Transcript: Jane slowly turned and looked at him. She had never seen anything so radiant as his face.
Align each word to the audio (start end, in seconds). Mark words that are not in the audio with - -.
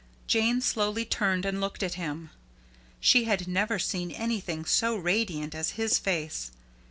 Jane 0.25 0.61
slowly 0.61 1.05
turned 1.05 1.45
and 1.45 1.61
looked 1.61 1.83
at 1.83 1.93
him. 1.93 2.31
She 2.99 3.25
had 3.25 3.47
never 3.47 3.77
seen 3.77 4.09
anything 4.09 4.65
so 4.65 4.95
radiant 4.95 5.53
as 5.53 5.73
his 5.77 5.99
face. 5.99 6.49